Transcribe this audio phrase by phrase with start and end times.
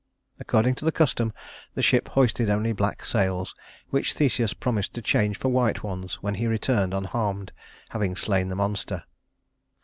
[0.39, 1.31] According to the custom,
[1.75, 3.53] the ship hoisted only black sails,
[3.91, 7.51] which Theseus promised to change for white ones when he returned unharmed,
[7.89, 9.03] having slain the monster.